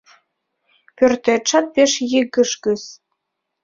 Пӧртетшат 0.95 1.65
пеш 1.75 1.91
йыгыжгыс... 2.11 2.83